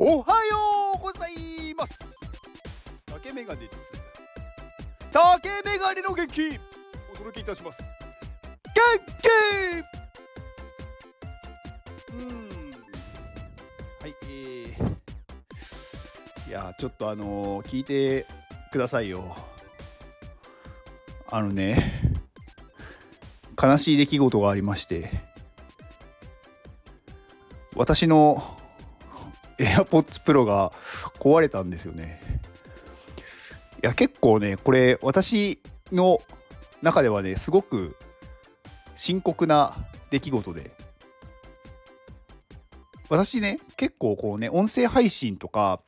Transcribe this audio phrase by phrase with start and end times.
[0.00, 0.56] おはよ
[0.96, 1.98] うございます。
[3.06, 3.78] 竹メガネです。
[5.10, 6.56] 竹メガネの元気。
[7.12, 7.82] お届けいたします。
[7.82, 8.80] 元
[9.20, 9.26] 気。
[12.12, 12.28] うん。
[14.00, 18.24] はいえー、いやちょっとあのー、聞いて
[18.70, 19.36] くださいよ。
[21.28, 22.14] あのね
[23.60, 25.10] 悲しい出来事がありまして。
[27.74, 28.57] 私の
[29.58, 30.72] AirPods Pro が
[31.18, 32.40] 壊れたんですよね。
[33.82, 35.60] いや結構ねこれ私
[35.92, 36.20] の
[36.82, 37.96] 中ではねすごく
[38.94, 39.76] 深刻な
[40.10, 40.70] 出来事で。
[43.08, 45.80] 私ね結構こうね音声配信とか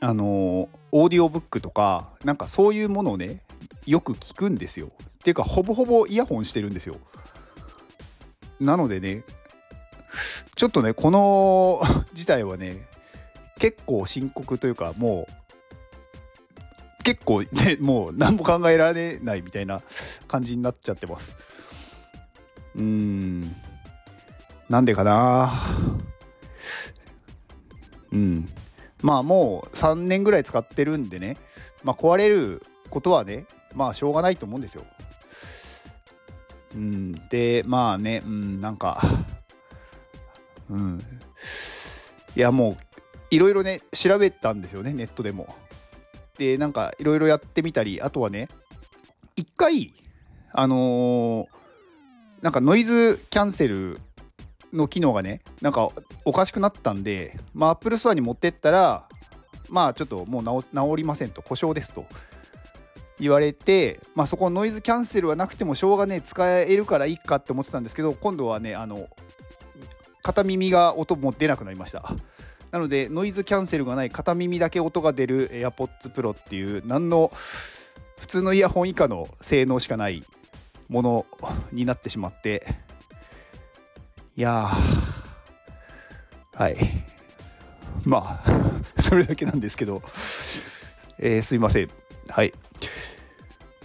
[0.00, 3.42] あのオーディオブックとかなんかそういうものをね
[3.86, 4.90] よく聞くんですよ。
[5.14, 6.96] っていうかほぼほぼイヤホンしてるんですよ。
[8.60, 9.24] なのでね
[10.54, 11.82] ちょっとねこの
[12.14, 12.86] 事態はね
[13.58, 19.80] 結構深刻というかもう結構ねもう何も考えられないみたいな
[20.26, 21.36] 感じになっちゃってます。
[22.74, 23.56] うーん。
[24.68, 25.52] なんでかな。
[28.12, 28.48] うん。
[29.02, 31.36] まあもう3年ぐらい使ってるんでね。
[31.84, 34.84] まあ壊れることはねまあしょうがないと思うんですよ。
[36.74, 39.00] うん、でまあね、うん、なんか、
[40.68, 41.02] うん、
[42.34, 42.76] いやもう
[43.30, 45.54] いろいろね調べたんですよねネットでも。
[46.38, 48.48] でなんかいろいろやってみたりあとはね
[49.36, 49.94] 一回
[50.52, 54.00] あのー、なんかノイズキャンセル
[54.72, 55.90] の機能がねなんか
[56.24, 59.08] おかしくなったんでまあ Apple Store に持ってったら
[59.68, 62.04] まあちょっともう治りませんと故障ですと
[63.18, 69.08] 言われて、まあ、そこノイズキャンセルはなくてもしょうがね使えるからいいかって思ってたんですけど今度はねあの
[70.22, 72.14] 片耳が音も出なくなりました
[72.70, 77.30] なのでノイズキャンセルがない片耳だけ音が出る AirPods Pro っていう何の
[78.18, 80.24] 普通のイヤホン以下の性能しかない
[80.88, 81.26] もの
[81.72, 82.66] になってしまって。
[84.36, 84.70] いや
[86.52, 86.76] はい。
[88.04, 90.02] まあ それだけなんですけど、
[91.18, 91.88] えー、すいません。
[92.28, 92.52] はい。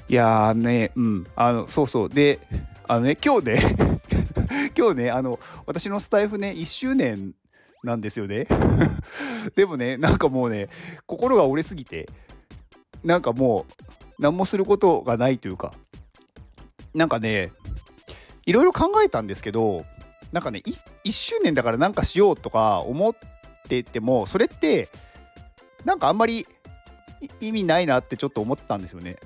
[0.09, 2.09] いやーね、うん、あの、そうそう。
[2.09, 2.39] で、
[2.87, 3.75] あのね、今日ね
[4.77, 7.33] 今日ね、あの、私のスタイフね、1周年
[7.83, 8.47] なんですよね
[9.55, 10.69] でもね、なんかもうね、
[11.07, 12.09] 心が折れすぎて、
[13.03, 15.73] なんかもう、何もすることがないというか、
[16.93, 17.51] なんかね、
[18.45, 19.85] いろいろ考えたんですけど、
[20.31, 20.61] なんかね、
[21.03, 23.15] 1周年だからなんかしようとか思っ
[23.67, 24.89] てても、それって、
[25.83, 26.47] なんかあんまり
[27.39, 29.17] 意味ないなってちょっと思ったんですよね。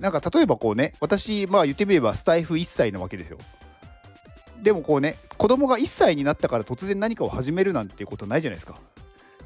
[0.00, 3.38] なんか例えばこうね私まあ言ってみればスタイフ1歳なわけですよ
[4.62, 8.76] でもこうね子供が1歳になったから突然何かを始めるなんていうことないじゃないですか。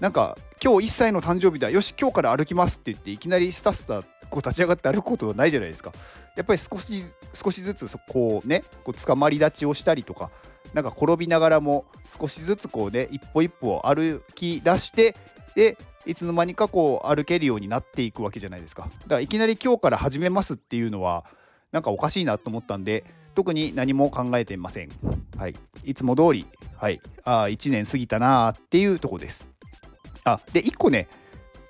[0.01, 1.71] なんか今日1歳の誕生日だ。
[1.71, 5.93] よし今日から歩きますって言っていきなりスタスタこう立ち上がって歩くことはないじゃないですか。
[6.37, 10.31] やっぱり少し少しずつこうねこう捕まり立ちをしたりとか
[10.73, 11.85] なんか転びながらも
[12.21, 15.15] 少しずつこうね一歩一歩歩き出して
[15.55, 18.89] でいつの間にかこう歩けるようになっていくわけじゃないですか。
[19.03, 21.25] だからいきなり今日から始めますっていうのは
[21.71, 23.05] なんかおかしいなと思ったんで
[23.35, 24.91] 特に何も考えていません。
[25.37, 25.55] はい。
[25.85, 26.47] いつも通り
[26.77, 27.01] はい。
[27.25, 29.49] ああ1年過ぎたなっていうとこです。
[30.25, 31.09] あで1個ね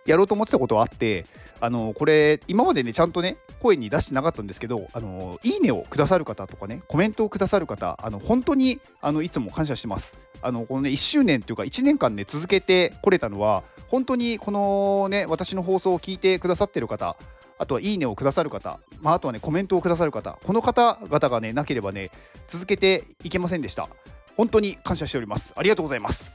[0.06, 1.26] やろうと思ってたことはあって
[1.60, 10.18] あのこれ今までねちゃんとね声に出してなかったんですけどあのいいねをくださる方とかねコメントをくださる方あの本当にあのいつも感謝してます。
[10.42, 17.16] あのこのね1周年というか1年間ね続けてこれたのは本当にこのね私の放送を聞いてくださってる方
[17.58, 22.10] あとはいいねをくださる方、まあ、あとはねコメントをくださる方この方々がねなければね
[22.48, 23.88] 続けていけませんでした。
[24.36, 25.52] 本当に感謝しております。
[25.56, 26.32] ありがとうございます。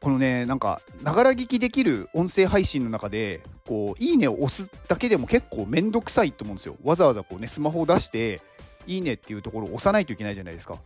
[0.00, 6.76] このねなんかながら聞きできる音声配信の中でこういいねを押すだけでも結構めんどくさいと思うんですよ。
[6.84, 8.42] わざわざこうねスマホを出して
[8.86, 10.76] いいねっていうところを押さないといけないじゃないですか。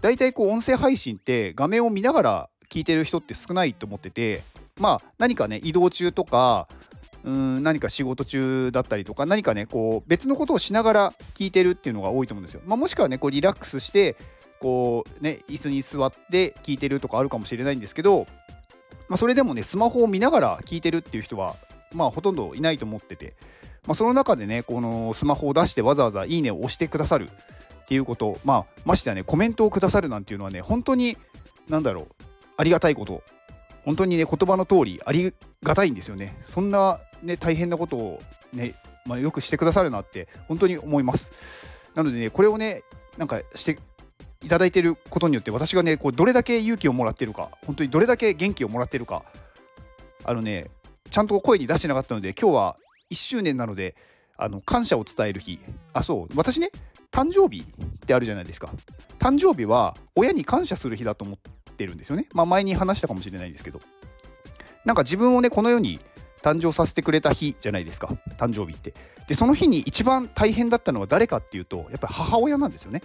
[0.00, 4.42] だいたいこう音声配信って画面を見ながら聞いてる人って少ないと思ってて
[4.78, 6.66] まあ何かね移動中とか
[7.24, 12.62] うん何か仕事中だったりとか何かねこう別のことをしながら聞いてるっていうのが多いと思うんですよ。
[12.66, 14.16] まあ、もしくはねこうリラックスして
[14.60, 18.26] こうね椅子に座って聞いてるとかあるかもしれないんですけど、
[19.08, 21.56] まあ、それでもねスマホを見ながら聞いてるっていう人は
[21.92, 23.34] まあほとんどいないと思ってて、
[23.86, 31.16] まあ、その中でねこのスマホを出してわざわざ「いいね」を押してくださるっていうことまあましてやねコメントをくださるなんていうのはね本当に
[31.68, 32.06] 何だろう
[32.60, 33.22] ありがたいこと、
[33.86, 35.32] 本当にね、言葉の通りあり
[35.62, 36.36] がたいんですよね。
[36.42, 38.22] そんなね、大変なことを
[38.52, 38.74] ね、
[39.06, 41.32] まあ、よくしてくださるなって、本当に思います。
[41.94, 42.82] なのでね、これをね、
[43.18, 43.78] なんかして
[44.42, 49.24] いただいてることによって私がねこうどれだけ勇気をもらってるか本当にどれだけ元気をもらってるか
[50.24, 50.70] あのね
[51.10, 52.76] ちゃんと声に出してなかったので今日は
[53.10, 53.94] 1周年なので
[54.38, 55.60] あの感謝を伝える日。
[55.92, 56.70] あそう私ね
[57.12, 58.72] 誕生日ってあるじゃないですか。
[59.18, 62.26] 誕生日は親に感謝する日だと思ってるんですよね。
[62.32, 63.80] まあ前に話したかもしれないんですけど。
[64.86, 66.00] なんか自分をねこの世に
[66.42, 68.08] 誕生させてくれた日じゃないですか。
[68.36, 68.94] 誕生日って。
[69.26, 73.02] でその日に一番大変だったのは誰かっていうとやっぱり母親なんですよね。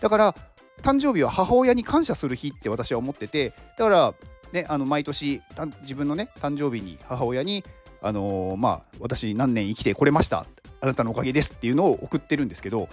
[0.00, 0.34] だから
[0.82, 4.14] 誕生日は母親に感謝する日って私は思っててだから
[4.52, 5.42] ねあの毎年
[5.82, 7.64] 自分のね誕生日に母親に
[8.00, 10.46] あのー、まあ私何年生きてこれました
[10.80, 12.88] あなたのおかげですっていうのを送ってるんですけど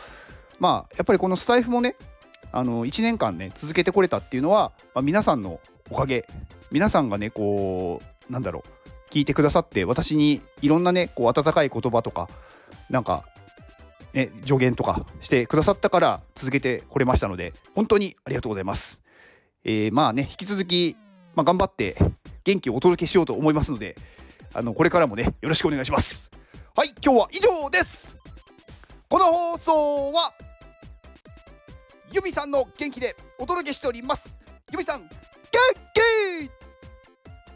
[0.59, 1.95] まあやっぱりこのスタイフもね
[2.51, 5.59] あの1年間ね続けてこれたっていうのは、まあ、皆さんの
[5.91, 6.25] おかげ。
[6.71, 8.69] 皆さんがねこうなんだろう
[9.15, 12.27] 聞いてくださって私にいろんなねこう温かい言葉とか
[12.89, 13.23] なんか
[14.11, 18.99] ね助言とかしてくださったから続けてこれましたので本当にありがとうございます。
[19.63, 20.97] えー、まあね引き続き、
[21.33, 21.95] まあ、頑張って
[22.43, 23.95] 元気をお届けしようと思いますので
[24.53, 26.29] あのこれからもねよろしくお願いします。
[26.75, 28.17] はい今日は以上です
[29.07, 30.33] この放送は
[32.11, 34.35] ユミさんの元気でお届けしております
[34.73, 35.09] ユミさん元
[35.93, 36.51] 気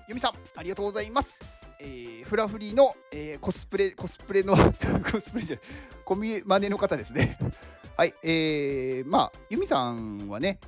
[0.08, 1.49] ユミさんありがとうございます
[1.80, 4.56] えー、フラフリーの、えー、コスプレコスプレの
[5.12, 5.66] コスプレじゃない
[6.04, 7.38] コミマネの方ですね。
[7.96, 10.60] はいえー、まあユミさんはね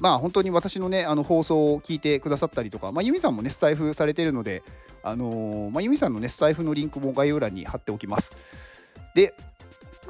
[0.00, 4.62] まあ本当に私のねあの放送を聞いてくださったりとか、まあ、ユミさんもねスタイフされてるので
[5.02, 8.36] あのー、まあ、ユミさんのねスタイフのリンクも概要欄に貼っておきます。
[9.14, 9.34] で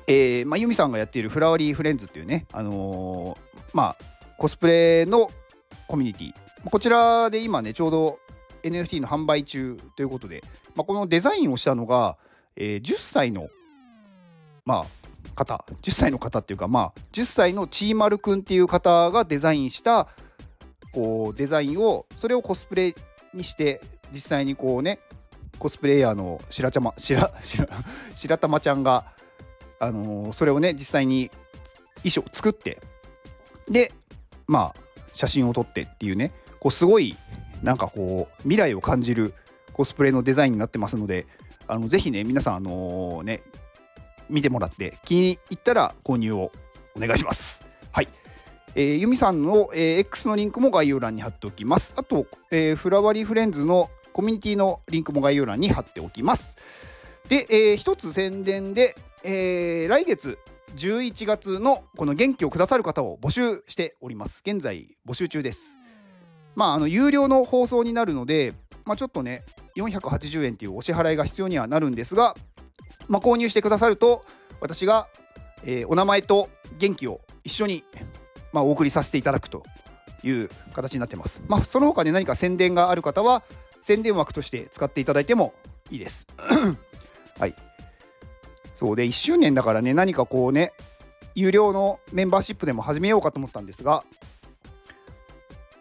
[0.07, 4.05] えーまあ、ユミさんがやっているフラワリーフレンズっていうね、あのー、まあ、
[4.39, 5.31] コスプレの
[5.87, 6.71] コミュニティ。
[6.71, 8.19] こちらで今ねちょうど
[8.63, 10.43] NFT の販売中ということで、
[10.75, 12.17] まあ、このデザインをしたのが、
[12.57, 13.49] えー、10歳の、
[14.65, 14.87] まあ、
[15.35, 20.09] 方10歳の方っていうか、まあ、10歳のちーまるくんっていう方がデザインした
[20.93, 22.95] こうデザインをそれをコスプレ
[23.35, 23.81] にして
[24.13, 25.01] 実際にこうね
[25.59, 27.69] コスプレイヤーの白玉白白
[28.15, 29.13] 白玉ちゃんが
[29.81, 31.31] あのー、それをね実際に
[32.03, 32.81] 衣装作って
[33.69, 33.93] で
[34.47, 34.81] まあ
[35.13, 37.17] 写真を撮ってっていうねこうすごい
[37.63, 39.35] なんかこう未来を感じる
[39.73, 41.27] コスプレのデザインになってますので
[41.67, 43.43] あのぜひね皆さんあのー、ね
[44.29, 46.53] 見てもらって気に入ったら購入を
[46.97, 47.65] お願いします。
[47.93, 48.09] はい。
[48.75, 51.95] えー、ユミさんの、えー、X のリンクも概要欄に貼っておきます。
[51.97, 56.57] あと、えー、フラワリーフレンズのコミュニティのリンクも概要欄に貼っておきます。
[57.29, 58.95] で、えー、一つ宣伝で、
[59.25, 60.39] えー、来月
[60.77, 64.43] 11月のこの元気をくださる方を募集しております。
[64.47, 65.78] 現在募集中です。
[66.59, 68.53] まあ、あの有料の放送になるので、
[68.85, 69.45] まあ、ちょっとね、
[69.77, 72.35] 480円というお支払いが必要にはなるんですが、
[73.07, 74.25] まあ、購入してくださると、
[74.61, 75.07] 私が、
[75.65, 77.85] えー、お名前と元気を一緒に、
[78.53, 79.63] まあ、お送りさせていただくと
[80.25, 81.43] いう形になってます。
[81.47, 83.45] まあ、その他で何か宣伝がある方は、
[83.81, 85.55] 宣伝枠として使っていただいても
[85.93, 86.27] いいです。
[87.39, 87.55] はい。
[88.75, 90.73] そうで1周年だからね何かこうね
[91.35, 94.05] 有料のメンバーシップでも始めようかと思ったんですが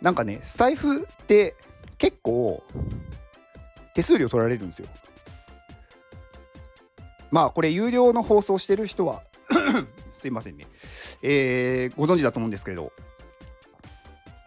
[0.01, 1.55] なんかねスタイフって
[1.97, 2.63] 結構
[3.93, 4.87] 手数料取られるんですよ。
[7.31, 9.23] まあこれ有料の放送してる人は
[10.17, 10.65] すいませんね、
[11.21, 12.93] えー、ご存知だと思うんですけど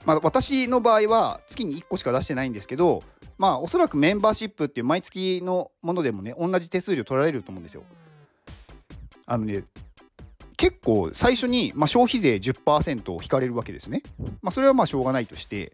[0.07, 3.03] まあ私の場合は月に1個しか出してないんですけど
[3.37, 7.83] まあおそらくメンバーシップっていう毎月のものでもね同じ手数料取られると思うんですよ。
[9.27, 9.65] あのね
[10.61, 14.03] 結構最初に、まあ、消費税10%を引かれるわけですね。
[14.43, 15.73] まあ、それはまあしょうがないとして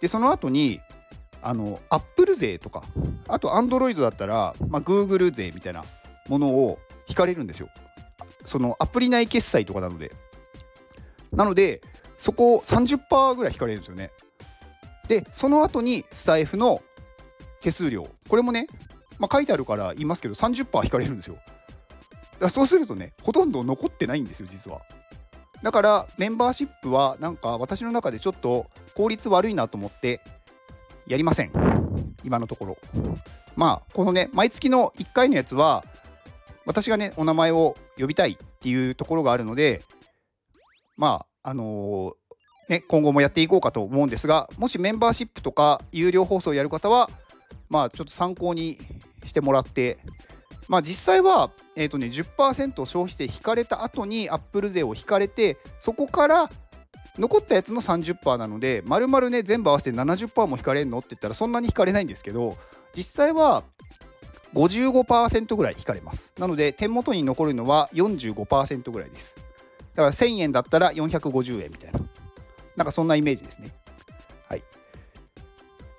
[0.00, 0.80] でその後に
[1.42, 2.84] あのアップル税とか
[3.28, 5.84] あとアンドロイドだったら、まあ、Google 税みたいな
[6.26, 7.68] ものを引かれるんですよ。
[8.46, 10.10] そのアプリ内決済とかなので。
[11.32, 11.82] なので
[12.16, 14.10] そこを30%ぐらい引かれるんですよね。
[15.06, 16.80] でその後にスタイフの
[17.60, 18.68] 手数料これもね、
[19.18, 21.36] まあ、書いてあるから言いますけど30%引かれるんですよ。
[22.40, 24.82] だそうするとねほとんど残ってないんですよ実は。
[25.62, 30.20] だからメンバーシップはなんか私の中でちょっと効率悪いなと思って
[31.06, 31.52] やりません。
[32.22, 32.78] 今のところ。
[33.56, 35.84] まあこのね毎月の1回のやつは
[36.66, 39.82] 私がねお名前を呼びたいっていうところがあるので
[40.96, 47.10] まああのー、ね今後もやっていこうかと思うんですがもしメンバーシップとか有料放送をやる方は
[47.68, 48.78] まあちょっと参考に
[49.24, 49.98] してもらって
[50.68, 56.50] まあ実際はえーとね、10%消費税引かれた後にアップル税を引かれてそこから
[57.18, 60.98] 残ったやつの30%なので丸々ね全部合わせて70%も引かれるの？
[60.98, 62.56] って言ったらそんなに引かれないんですけど
[62.96, 63.64] 実際は
[64.54, 66.32] 55%ぐらい引かれます。
[66.38, 69.34] なので手元に残るのは45%ぐらいです。
[69.94, 72.00] だから1000円だったら450円みたいな。
[72.76, 73.72] なんかそんなイメージですね。
[74.48, 74.62] はい。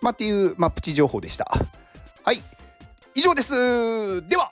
[0.02, 1.52] まあっていうまあプチ情報でした。
[2.24, 2.38] はい。
[3.14, 4.26] 以上です。
[4.28, 4.52] では。